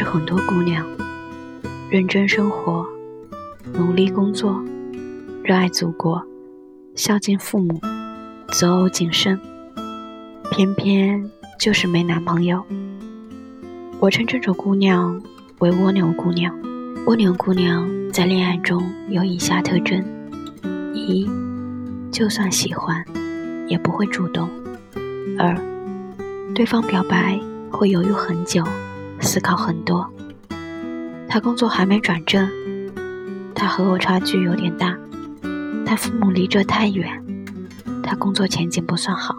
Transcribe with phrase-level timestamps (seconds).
[0.00, 0.82] 是很多姑娘，
[1.90, 2.86] 认真生活，
[3.74, 4.58] 努力工作，
[5.44, 6.24] 热爱祖国，
[6.94, 7.78] 孝敬父母，
[8.50, 9.38] 择偶谨慎，
[10.50, 12.64] 偏偏就是没男朋友。
[13.98, 15.20] 我称这种姑娘
[15.58, 16.58] 为蜗牛姑娘。
[17.04, 20.02] 蜗牛姑娘在恋爱中有以下特征：
[20.94, 21.28] 一，
[22.10, 23.04] 就算喜欢，
[23.68, 24.48] 也不会主动；
[25.38, 25.54] 二，
[26.54, 27.38] 对方表白
[27.70, 28.64] 会犹豫很久。
[29.20, 30.10] 思考很多。
[31.28, 32.50] 他工作还没转正，
[33.54, 34.96] 他和我差距有点大，
[35.86, 37.08] 他父母离这太远，
[38.02, 39.36] 他工作前景不算好，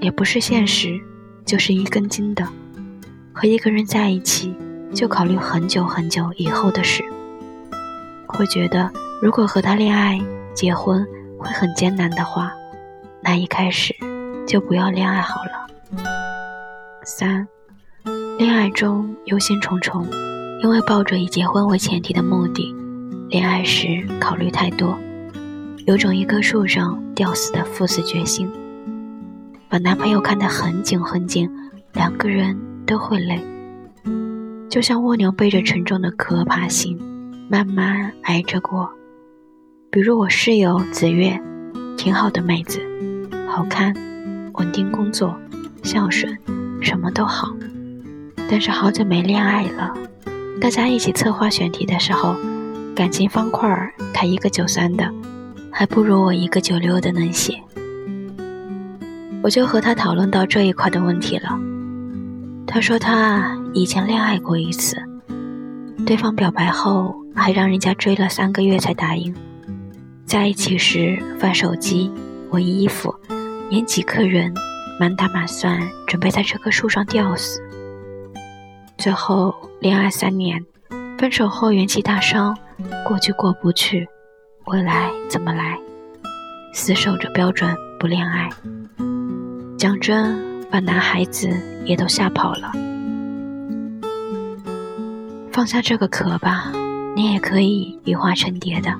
[0.00, 1.00] 也不是现实，
[1.44, 2.46] 就是一根筋的。
[3.32, 4.54] 和一个人在一起，
[4.94, 7.02] 就考虑很久很久以后的事，
[8.26, 8.88] 会觉得
[9.20, 10.20] 如果和他恋爱、
[10.54, 11.04] 结婚
[11.38, 12.52] 会很艰难的话，
[13.20, 13.94] 那一开始
[14.46, 15.66] 就不要恋爱好了。
[17.04, 17.48] 三。
[18.38, 20.06] 恋爱中忧心忡忡，
[20.62, 22.72] 因为抱着以结婚为前提的目的，
[23.28, 24.96] 恋爱时考虑太多，
[25.86, 28.48] 有种一棵树上吊死的赴死决心，
[29.68, 31.50] 把男朋友看得很紧很紧，
[31.94, 33.44] 两个人都会累，
[34.70, 36.96] 就像蜗牛背着沉重的壳爬行，
[37.50, 38.88] 慢慢挨着过。
[39.90, 41.36] 比如我室友子月，
[41.96, 42.80] 挺好的妹子，
[43.48, 43.92] 好看，
[44.52, 45.36] 稳定工作，
[45.82, 46.38] 孝顺，
[46.80, 47.48] 什么都好。
[48.50, 49.94] 但是好久没恋爱了，
[50.58, 52.34] 大家一起策划选题的时候，
[52.96, 55.06] 感情方块儿他一个九三的，
[55.70, 57.62] 还不如我一个九六的能写。
[59.42, 61.60] 我就和他讨论到这一块的问题了。
[62.66, 64.96] 他说他以前恋爱过一次，
[66.06, 69.34] 对方表白后还让人家追了三个月才答应，
[70.24, 72.10] 在一起时翻手机、
[72.50, 73.14] 闻衣服、
[73.70, 74.52] 演几个人，
[74.98, 77.60] 满打满算准备在这棵树上吊死。
[78.98, 80.60] 最后恋爱三年，
[81.16, 82.58] 分手后元气大伤，
[83.06, 84.08] 过去过不去，
[84.66, 85.78] 未来怎么来？
[86.74, 88.50] 死守着标准不恋爱，
[89.78, 90.36] 讲真，
[90.68, 91.48] 把男孩子
[91.84, 92.72] 也都吓跑了。
[95.52, 96.72] 放下这个壳吧，
[97.14, 98.92] 你也可以羽化成蝶的。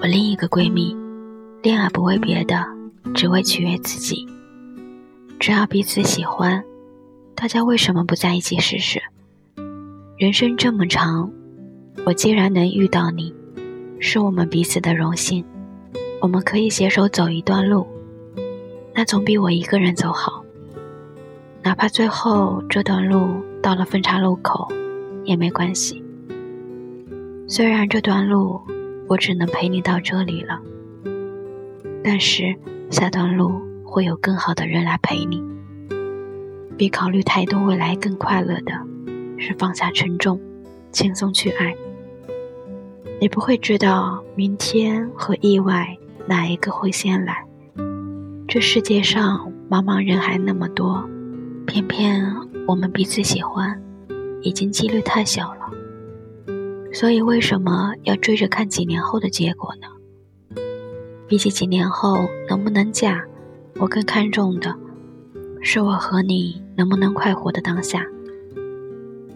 [0.00, 0.96] 我另一个闺蜜，
[1.62, 2.66] 恋爱不为别的，
[3.14, 4.26] 只为取悦自己，
[5.38, 6.64] 只要彼此喜欢。
[7.34, 9.02] 大家为什么不在一起试试？
[10.16, 11.30] 人生这么长，
[12.06, 13.34] 我既然能遇到你，
[13.98, 15.44] 是我们彼此的荣幸。
[16.20, 17.84] 我们可以携手走一段路，
[18.94, 20.44] 那总比我一个人走好。
[21.64, 24.68] 哪怕最后这段路到了分岔路口，
[25.24, 26.00] 也没关系。
[27.48, 28.60] 虽然这段路
[29.08, 30.60] 我只能陪你到这里了，
[32.04, 32.54] 但是
[32.88, 35.42] 下段路会有更好的人来陪你。
[36.82, 38.72] 比考虑太多未来更快乐的，
[39.38, 40.40] 是放下沉重，
[40.90, 41.72] 轻松去爱。
[43.20, 47.46] 你不会知道明天和意外哪一个会先来。
[48.48, 51.08] 这世界上茫茫人海那么多，
[51.68, 52.34] 偏偏
[52.66, 53.80] 我们彼此喜欢，
[54.40, 55.70] 已经几率太小了。
[56.92, 60.60] 所以为什么要追着看几年后的结果呢？
[61.28, 62.18] 比起几年后
[62.48, 63.22] 能不能嫁，
[63.76, 64.74] 我更看重的。
[65.64, 68.06] 是我和你能不能快活的当下。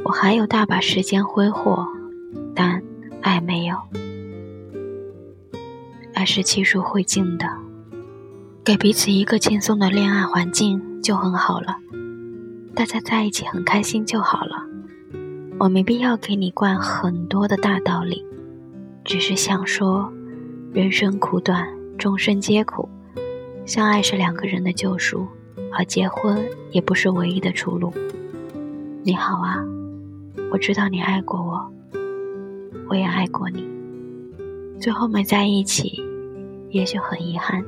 [0.04, 1.86] 我还有大把时间挥霍，
[2.54, 2.82] 但
[3.22, 3.76] 爱没有。
[6.14, 7.46] 爱是气数会尽的，
[8.64, 11.76] 给彼此一个轻松的恋爱环境就很好了。
[12.74, 14.64] 大家在一起很开心就好了。
[15.58, 18.24] 我没必要给你灌很多的大道理，
[19.04, 20.12] 只是想说，
[20.72, 21.66] 人生苦短，
[21.98, 22.88] 众生皆苦，
[23.64, 25.26] 相爱是两个人的救赎。
[25.78, 26.42] 而结婚
[26.72, 27.92] 也不是唯一的出路。
[29.02, 29.62] 你好啊，
[30.50, 31.70] 我知道你爱过我，
[32.88, 33.62] 我也爱过你。
[34.80, 36.02] 最后没在一起，
[36.70, 37.62] 也许很遗憾，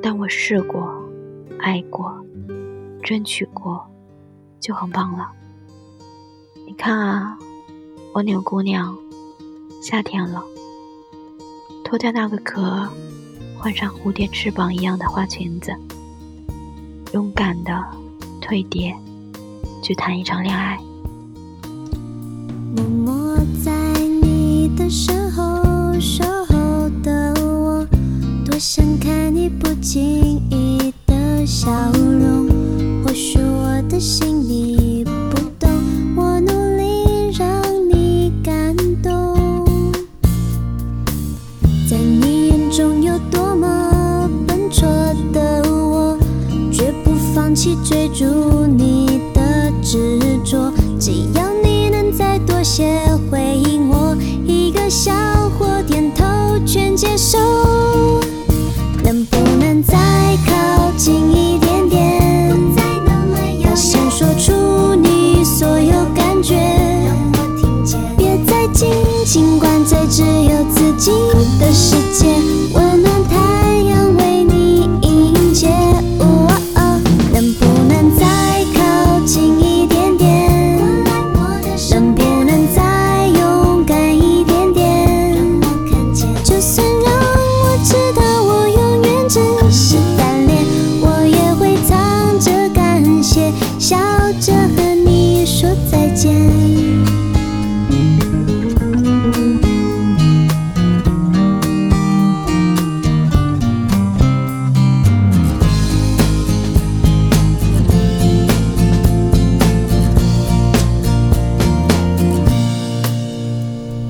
[0.00, 0.94] 但我试过，
[1.58, 2.14] 爱过，
[3.02, 3.84] 争取过，
[4.60, 5.28] 就很棒了。
[6.68, 7.36] 你看啊，
[8.14, 8.96] 蜗牛姑娘，
[9.82, 10.40] 夏天了，
[11.82, 12.88] 脱掉那个壳，
[13.58, 15.74] 换上蝴蝶翅膀一样的花裙子。
[17.12, 17.72] 勇敢的
[18.40, 18.94] 蜕蝶，
[19.82, 20.78] 去谈一场恋爱。
[22.74, 23.70] 默默在
[24.22, 25.42] 你的身后
[26.00, 27.86] 守候的我，
[28.46, 30.21] 多想看你不经
[47.62, 47.76] 去。
[47.84, 48.24] 追逐
[48.66, 53.00] 你的执着，只要你能再多些
[53.30, 55.12] 回应我，一个笑
[55.56, 56.24] 或点头
[56.66, 57.38] 全接受。
[59.04, 59.96] 能不能再
[60.44, 62.58] 靠近一点点？
[63.62, 66.56] 大声说出你所有感觉，
[68.16, 68.90] 别再紧
[69.24, 71.12] 紧灌醉只有自己
[71.60, 72.31] 的世界，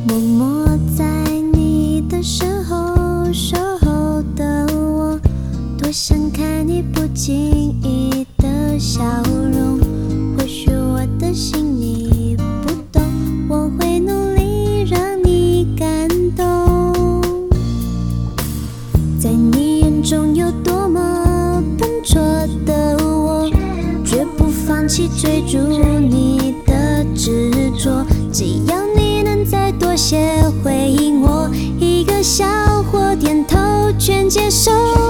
[0.04, 0.66] 默默
[0.96, 1.04] 在
[1.52, 5.18] 你的身后守候的我，
[5.78, 7.34] 多想看你不经
[7.82, 9.00] 意的笑
[9.52, 9.78] 容。
[10.36, 13.02] 或许我的心你不懂，
[13.48, 17.22] 我会努力让你感动。
[19.20, 22.20] 在你眼中有多么笨拙
[22.66, 23.48] 的我，
[24.04, 26.21] 绝不放弃追逐你
[29.96, 32.44] 些回应我，一个笑
[32.90, 33.58] 或点头
[33.98, 35.01] 全接受。